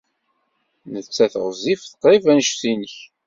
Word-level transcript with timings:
Nettat 0.91 1.33
ɣezzifet 1.43 1.91
qrib 2.01 2.25
anect-nnek. 2.31 2.95